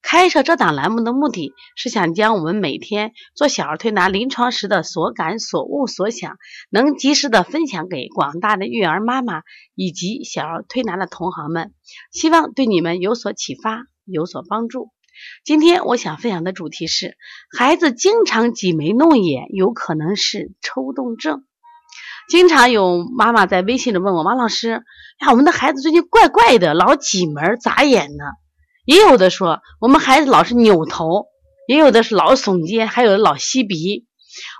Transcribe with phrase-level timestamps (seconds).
[0.00, 6.38] 开设这档栏目的目的是想将我们每天做小儿推拿临床时的所感所悟所想，
[6.70, 9.42] 能及时的分享给广大的育儿妈妈
[9.74, 11.74] 以及小儿推拿的同行们，
[12.10, 14.90] 希望对你们有所启发，有所帮助。
[15.44, 17.16] 今天我想分享的主题是：
[17.50, 21.44] 孩子经常挤眉弄眼，有可能是抽动症。
[22.30, 28.24] 经常有妈妈在微信里问我：“王老师，呀，我们的孩子最近怪怪的，老挤眉眨眼呢。”
[28.88, 31.26] 也有的说，我们孩子老是扭头，
[31.66, 34.06] 也有的是老耸肩，还有的老吸鼻。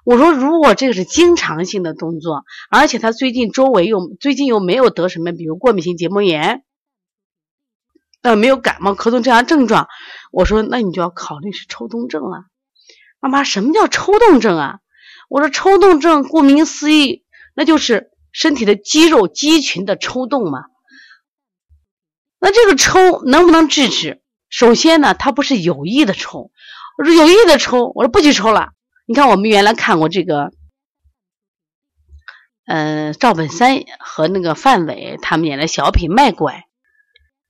[0.04, 6.62] 我说，如果这个是经常性的动作，而且他最近周围又最近又没有得什么，比如过敏性结膜炎，
[8.20, 9.88] 呃，没有感冒、咳嗽这样症状，
[10.30, 12.44] 我说，那你就要考虑是抽动症了。
[13.20, 14.80] 妈妈，什么叫抽动症啊？
[15.30, 20.64] 我说，抽动症顾名思义，那就是身体的肌肉肌群的抽动嘛。
[22.40, 24.22] 那这个抽能不能制止？
[24.48, 26.50] 首先呢，他不是有意的抽。
[26.96, 28.70] 我说有意的抽，我说不许抽了。
[29.06, 30.52] 你看我们原来看过这个，
[32.66, 36.54] 呃，赵本山和那个范伟他们演的小品《卖拐》。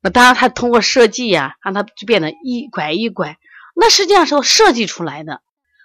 [0.00, 3.36] 那当然，他通过设计呀，让他就变得一拐一拐。
[3.75, 5.41] 那实际上是设计出来的。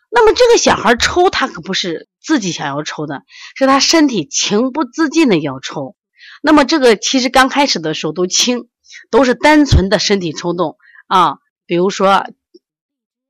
[0.10, 3.24] 那么这个小孩抽，他可不是自己想要抽的，
[3.56, 5.96] 是他身体情不自禁的要抽。
[6.42, 8.68] 那么这个其实刚开始的时候都轻。
[9.10, 10.78] 都是单纯的身体抽动
[11.08, 12.26] 啊，比如说，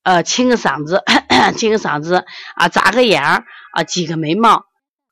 [0.03, 1.03] 呃，清个嗓子，
[1.58, 4.66] 清个嗓子啊，眨个眼儿啊，挤个眉毛。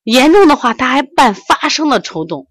[0.04, 2.48] 严重的话，他还伴发声的抽动。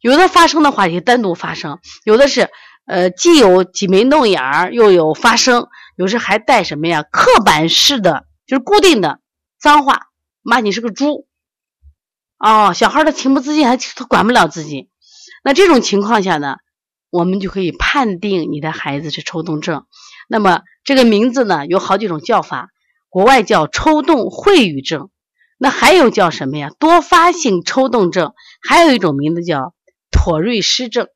[0.00, 2.50] 有的发声的话也单独发声，有的是
[2.86, 7.02] 呃，既有挤眉弄眼儿，又有发声，有时还带什么呀？
[7.02, 9.20] 刻板式的，就是固定的
[9.60, 10.08] 脏话，
[10.42, 11.26] 骂你是个猪。
[12.38, 14.90] 哦，小孩他情不自禁，还他管不了自己。
[15.42, 16.56] 那这种情况下呢？
[17.16, 19.86] 我们就可以判定你的孩子是抽动症。
[20.28, 22.68] 那么这个名字呢，有好几种叫法，
[23.08, 25.08] 国外叫抽动秽语症，
[25.56, 26.70] 那还有叫什么呀？
[26.78, 29.74] 多发性抽动症，还有一种名字叫
[30.10, 31.08] 妥瑞氏症。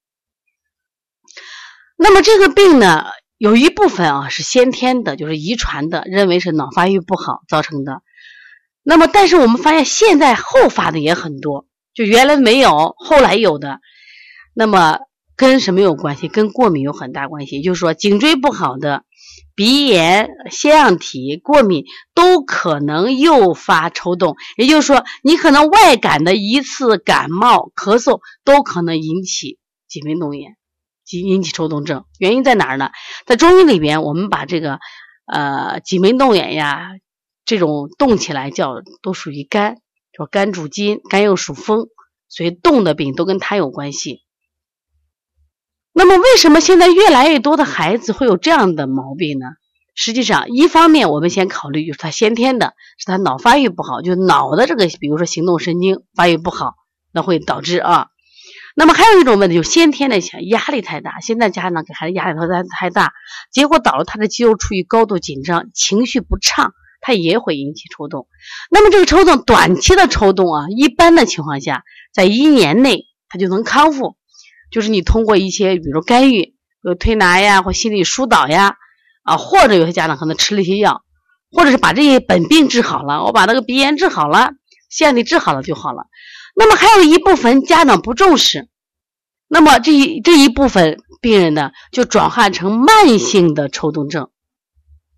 [1.97, 3.05] 那么这个病呢，
[3.37, 8.01] 有一部分啊是先天的，就是遗传的，认为是脑发育不好造成的。
[8.83, 13.81] 那么但是我们发现现在后发的也很多，就原来没有，后来有的。
[14.55, 14.99] 那么
[15.41, 16.29] 跟什么有关系？
[16.29, 17.63] 跟过敏有很大关系。
[17.63, 19.05] 就是说，颈椎不好的、
[19.55, 24.37] 鼻炎、腺样体过敏都可能诱发抽动。
[24.59, 29.59] 也就是说，你可能外感的一次感冒、咳嗽都可能引起
[29.89, 30.59] 挤眉弄眼，
[31.11, 32.05] 引引起抽动症。
[32.19, 32.91] 原因在哪儿呢？
[33.25, 34.79] 在中医里边，我们把这个
[35.25, 36.91] 呃挤眉弄眼呀
[37.47, 39.79] 这种动起来叫都属于肝，
[40.15, 41.89] 说肝主筋，肝又属风，
[42.29, 44.21] 所以动的病都跟它有关系。
[45.93, 49.47] 那么，为什么现在越来越多的孩子会有这样的毛病呢？
[49.97, 56.75] 实际上，一方面我们先考虑就是他先天的，是他脑发育不好，就脑的这个，比如说行动神经发育不好，
[57.13, 58.07] 那会导致啊。
[58.77, 63.13] 那么还有一种问题，就先天的压力太大，现在家长给孩子压力太太大，
[63.53, 68.29] 结果导致他的肌肉处于高度紧张，情绪不畅，他也会引起抽动。
[68.71, 71.83] 那么这个抽动，短期的抽动啊，一般的情况下，
[72.15, 74.17] 在一年内他就能康复。
[74.71, 78.77] 就是你通过一些，比如干预，有推拿呀，或心理疏导呀，
[79.23, 81.03] 啊，或者有些家长可能吃了一些药，
[81.51, 84.53] 或者是把这些本病治好了，我把那个鼻炎治好了，
[84.89, 86.07] 腺体治好了就好了。
[86.55, 88.69] 那么还有一部分家长不重视，
[89.49, 94.31] 那么这一这一部分病人呢，就转化成慢性的抽动症。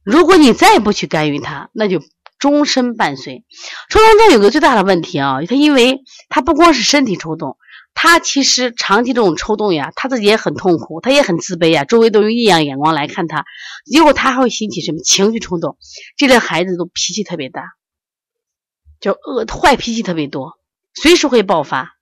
[0.05, 2.03] 如果你再不去干预它，那就
[2.39, 3.45] 终身伴随。
[3.89, 7.57] 抽动症有个最大的问题啊，它因为它不光是身体抽动。
[7.95, 13.45] 他其实长期这种抽动呀，他自己也很痛苦，他也很自卑呀，周围都用异样眼光来看他，
[13.85, 15.77] 结果他还会引起什么情绪冲动？
[16.17, 17.63] 这类孩子都脾气特别大，
[19.01, 20.59] 就恶坏脾气特别多，
[20.95, 21.97] 随时会爆发。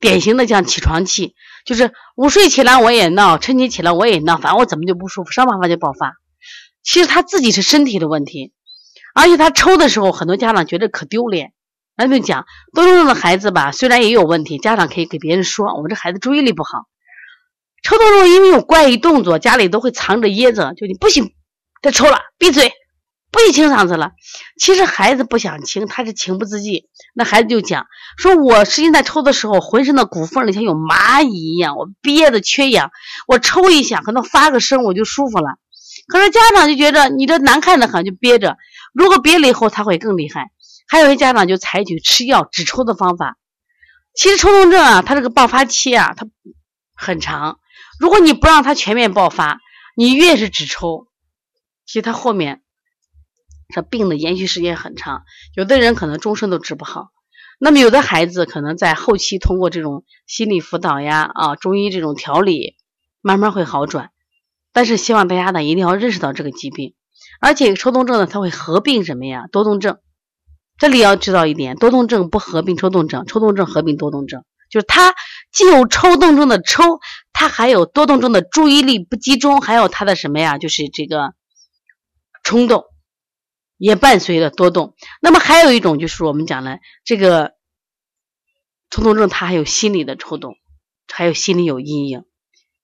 [0.00, 1.34] 典型的像起床气，
[1.64, 6.14] 就是午睡起来我也闹，晨起起来我也闹，反正我怎么就不舒服，上办法就爆发。
[6.84, 8.52] 其实他自己是身体的问题，
[9.14, 11.52] 而且他抽的时候，很多家长觉得可丢脸。
[11.98, 16.84] 那就讲，多动症的孩子吧，虽然也有问题，家长可以给别人说，我这孩子注意力不好。
[17.82, 21.32] 抽动症因为有怪异动作，家里都会藏着掖着，就你不行，
[21.82, 22.72] 再抽了，闭嘴，
[23.30, 24.12] 不许清嗓子了。
[24.60, 26.84] 其实孩子不想清，他是情不自禁。
[27.14, 27.86] 那孩子就讲
[28.16, 32.90] 说：“我实际在抽的时候，浑身的骨缝里像有蚂蚁一样，我憋的缺氧，
[33.26, 35.56] 我抽一下，可能发个声我就舒服了。
[36.06, 38.56] 可是家长就觉得你这难看的很，就憋着。
[38.94, 40.50] 如果憋了以后，他会更厉害。
[40.88, 43.38] 还有些家长就采取吃药止抽的方法。
[44.14, 46.26] 其实抽动症啊，它这个爆发期啊，它
[46.94, 47.60] 很长。
[48.00, 49.60] 如果你不让它全面爆发，
[49.94, 51.06] 你越是止抽，
[51.86, 52.62] 其实它后面。”
[53.74, 55.24] 这病的延续时间很长，
[55.54, 57.10] 有的人可能终身都治不好。
[57.58, 62.76] 那么有的孩子可能在后期通过这种心理辅导呀、啊中医这种调理，
[63.20, 64.10] 慢慢会好转。
[64.72, 66.94] 但是希望大家呢一定要认识到这个疾病，
[67.40, 69.44] 而且抽动症呢它会合并什么呀？
[69.52, 69.98] 多动症。
[70.78, 75.14] 这里要知道一点，多动症不合并抽动症，抽动症合并多动症，就是它
[75.52, 77.00] 既有抽动症的抽，
[77.32, 80.56] 它还有多动症的注意力不集中，还有它的什么呀？
[80.58, 81.34] 就是这个
[82.42, 82.84] 冲动。
[83.80, 87.52] 也伴随着多动，那么还有一种就是我们讲的这个
[88.90, 90.56] 抽动症，它还有心理的抽动，
[91.06, 92.24] 还有心理有阴影，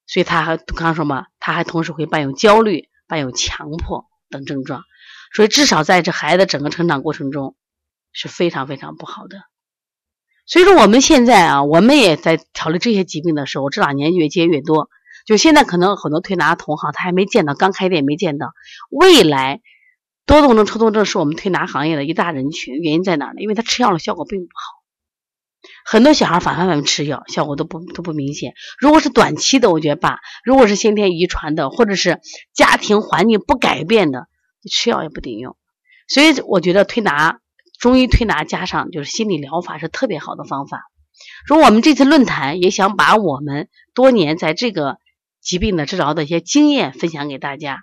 [0.06, 4.84] 所以他还刚刚说嘛，他还同时会伴有焦虑、伴有强迫等症状，
[5.34, 7.56] 所以至少在这孩子整个成长过程中
[8.14, 9.42] 是非常非常不好的。
[10.46, 14.88] 所以说我们现在啊，我们也在调理这些疾病的时候，这两年越接越多。
[15.26, 18.52] 就现在可能很多推拿同行他还没见到，刚开店没见到，
[18.88, 19.60] 未来。
[20.26, 23.34] 多动症、抽动症是我们推拿行业的一大人群，原因在哪呢？
[23.40, 24.72] 因为他吃药的效果并不好，
[25.84, 28.54] 很多小孩反反复复吃药，效果都不都不明显。
[28.78, 32.20] 如果是短期的，我觉得吧；如果是先天遗传的，或者是
[32.54, 34.26] 家庭环境不改变的，
[34.70, 35.58] 吃药也不顶用。
[36.08, 37.38] 所以我觉得推拿、
[37.84, 40.84] 中医推拿加上就是心理疗法是特别好的方法。
[41.46, 44.96] 说我们这次论坛也想把我们多年在这个
[45.42, 47.82] 疾病的治疗的一些经验分享给大家，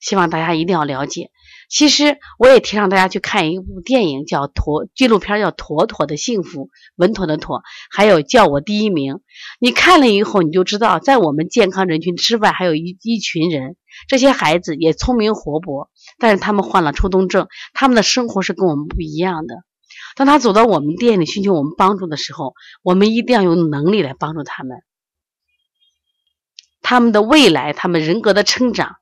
[0.00, 1.30] 希望大家一定要了解。
[1.68, 6.66] 其实我也提倡大家去看一部电影，叫《驼》纪录片，叫《妥妥的幸福》，
[6.96, 7.60] 稳妥的妥，
[7.90, 9.20] 还有叫我第一名。
[9.60, 13.76] 你看了以后，你就知道，在我们健康人群之外，还有一一群人，
[14.08, 19.54] 这些孩子也聪明活泼，但是他们患了抽动症，他们的生活是跟我们不一样的。
[20.16, 24.78] 当他走到我们店里寻求我们帮助的时候，我们一定要有能力来帮助他们，
[26.80, 28.96] 他们的未来，他们人格的成长。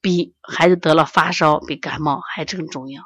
[0.00, 3.04] 比孩子得了发烧、比感冒还更重要。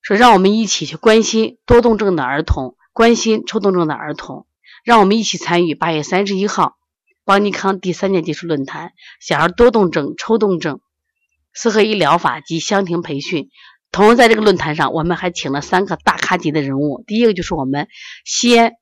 [0.00, 4.46] 说让我们一起去关心多动症的儿童，关心抽动症的儿童，
[4.84, 6.76] 让我们一起参与八月三十一号
[7.26, 10.80] 邦尼康第三届技术论坛，小儿多动症、抽动症
[11.54, 13.48] 四合一疗法及香庭培训。
[13.90, 17.88] 同时在这个论坛上，我们还请了三个大咖级的人物，第一个就是我们
[18.24, 18.72] 西安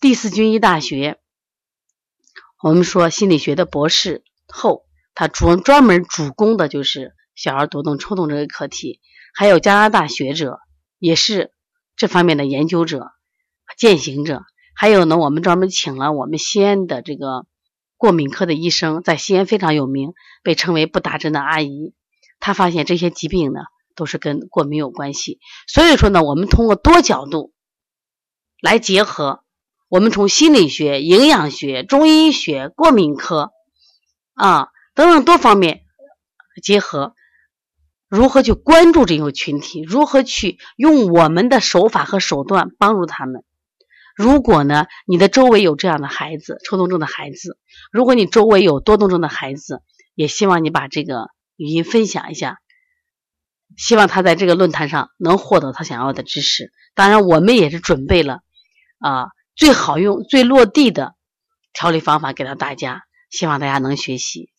[0.00, 1.18] 第四军医大学，
[2.62, 4.86] 我们说心理学的博士后。
[5.12, 9.00] 他主专门主攻的就是小儿多动、抽动这个课题，
[9.34, 10.60] 还有加拿大学者
[10.98, 11.52] 也是
[11.96, 13.10] 这方面的研究者、
[13.76, 14.44] 践行者。
[14.74, 17.44] 还有呢，我们专门请了我们西安的这个
[18.00, 21.92] 过敏科的医生，在西安非常有名，被称为不打针的阿姨。
[22.38, 23.60] 他发现这些疾病呢
[23.94, 25.38] 都是跟过敏有关系。
[25.66, 27.52] 所以说呢，我们通过多角度
[28.62, 29.44] 来结合，
[29.90, 33.52] 我们从心理学、营养学、中医学、过敏科
[34.32, 34.68] 啊。
[34.94, 35.82] 等等多方面
[36.62, 37.14] 结合，
[38.08, 39.82] 如何去关注这个群体？
[39.82, 43.44] 如何去用我们的手法和手段帮助他们？
[44.16, 47.52] 如果呢，你的周围有这样的孩子，抽动症的孩子；
[47.90, 49.82] 如果你周围有多动症的孩子，
[50.14, 52.58] 也希望你把这个语音分享一下，
[53.76, 56.72] 希望他在这个论坛上能获得他想要的知识。
[56.94, 58.40] 当然，我们也是准备了
[58.98, 61.14] 啊最好用、最落地的
[61.72, 64.50] 调理方法给到大家，希望大家能学习。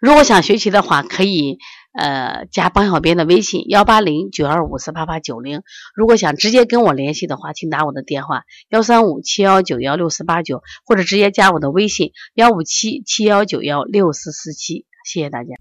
[0.00, 1.58] 如果想学习的话，可以
[1.96, 5.62] 呃加帮小编的微信幺八零九二五四八八九零。
[5.94, 14.84] 如果想直接跟我联系的话，请打我的电话幺三五七幺九幺六四八九，或者直接加我的微信幺五七七幺九幺六四四七。
[15.04, 15.55] 谢谢大家。